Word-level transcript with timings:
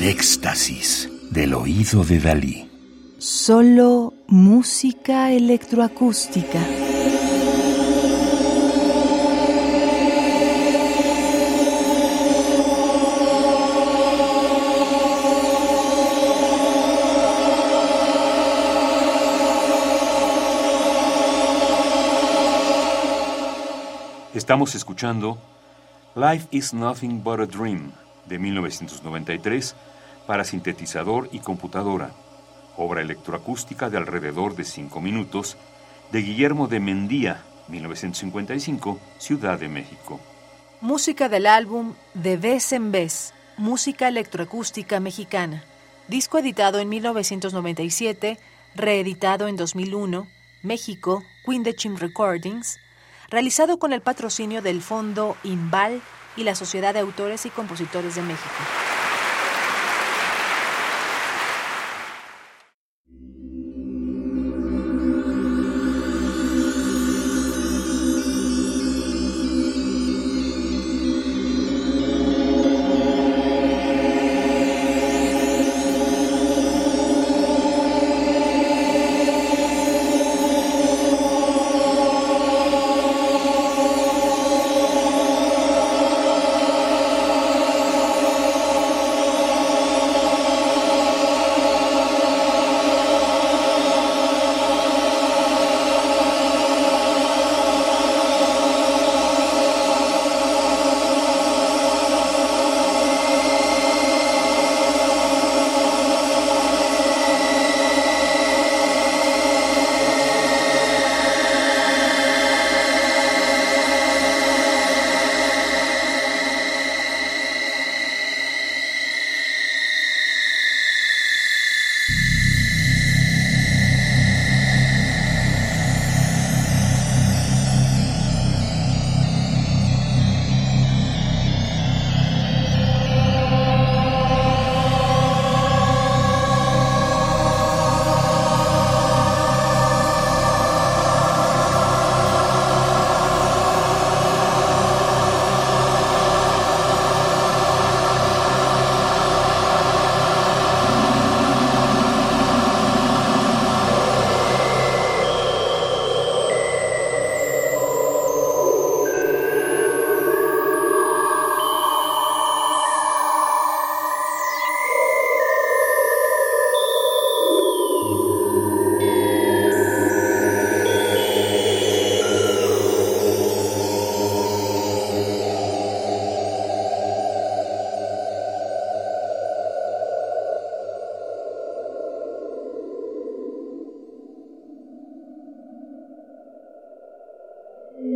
El 0.00 0.08
éxtasis 0.08 1.10
del 1.30 1.52
oído 1.52 2.04
de 2.04 2.18
Dalí. 2.20 2.70
Solo 3.18 4.14
música 4.28 5.30
electroacústica. 5.30 6.58
Estamos 24.32 24.74
escuchando 24.74 25.36
Life 26.14 26.48
is 26.52 26.72
Nothing 26.72 27.22
But 27.22 27.40
a 27.40 27.46
Dream 27.46 27.92
de 28.24 28.38
1993 28.38 29.74
para 30.30 30.44
sintetizador 30.44 31.28
y 31.32 31.40
computadora, 31.40 32.12
obra 32.76 33.02
electroacústica 33.02 33.90
de 33.90 33.96
alrededor 33.96 34.54
de 34.54 34.62
5 34.62 35.00
minutos 35.00 35.56
de 36.12 36.22
Guillermo 36.22 36.68
de 36.68 36.78
Mendía, 36.78 37.42
1955, 37.66 39.00
Ciudad 39.18 39.58
de 39.58 39.66
México. 39.66 40.20
Música 40.80 41.28
del 41.28 41.48
álbum 41.48 41.94
De 42.14 42.36
vez 42.36 42.72
en 42.72 42.92
vez, 42.92 43.34
música 43.56 44.06
electroacústica 44.06 45.00
mexicana, 45.00 45.64
disco 46.06 46.38
editado 46.38 46.78
en 46.78 46.90
1997, 46.90 48.38
reeditado 48.76 49.48
en 49.48 49.56
2001, 49.56 50.28
México, 50.62 51.24
Queen 51.44 51.64
de 51.64 51.74
Chim 51.74 51.96
Recordings, 51.96 52.78
realizado 53.30 53.80
con 53.80 53.92
el 53.92 54.00
patrocinio 54.00 54.62
del 54.62 54.80
Fondo 54.80 55.36
INVAL 55.42 56.00
y 56.36 56.44
la 56.44 56.54
Sociedad 56.54 56.94
de 56.94 57.00
Autores 57.00 57.46
y 57.46 57.50
Compositores 57.50 58.14
de 58.14 58.22
México. 58.22 58.89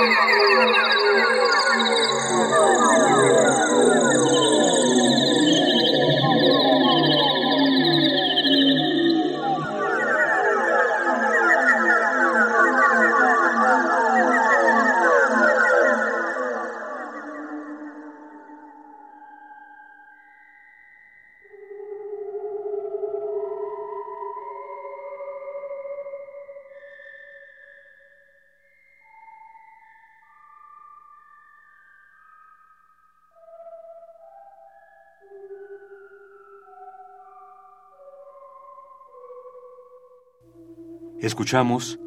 Thank 0.00 1.24
you. 1.24 1.29
Escuchamos 41.22 41.98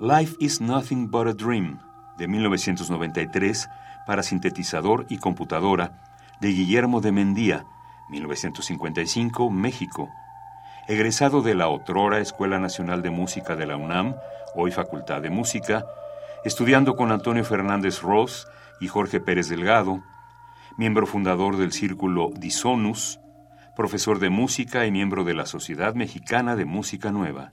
Life 0.00 0.36
is 0.40 0.62
Nothing 0.62 1.10
But 1.10 1.26
a 1.26 1.34
Dream 1.34 1.80
de 2.16 2.26
1993 2.26 3.68
para 4.06 4.22
sintetizador 4.22 5.04
y 5.10 5.18
computadora 5.18 6.00
de 6.40 6.48
Guillermo 6.48 7.02
de 7.02 7.12
Mendía, 7.12 7.66
1955, 8.08 9.50
México. 9.50 10.08
Egresado 10.88 11.42
de 11.42 11.54
la 11.54 11.68
otrora 11.68 12.20
Escuela 12.20 12.58
Nacional 12.58 13.02
de 13.02 13.10
Música 13.10 13.54
de 13.54 13.66
la 13.66 13.76
UNAM, 13.76 14.14
hoy 14.54 14.70
Facultad 14.70 15.20
de 15.20 15.28
Música, 15.28 15.84
estudiando 16.42 16.96
con 16.96 17.12
Antonio 17.12 17.44
Fernández 17.44 18.00
Ross 18.00 18.48
y 18.80 18.88
Jorge 18.88 19.20
Pérez 19.20 19.50
Delgado, 19.50 20.02
miembro 20.78 21.06
fundador 21.06 21.58
del 21.58 21.72
Círculo 21.72 22.30
Disonus, 22.34 23.20
profesor 23.76 24.20
de 24.20 24.30
música 24.30 24.86
y 24.86 24.90
miembro 24.90 25.24
de 25.24 25.34
la 25.34 25.44
Sociedad 25.44 25.94
Mexicana 25.94 26.56
de 26.56 26.64
Música 26.64 27.12
Nueva. 27.12 27.52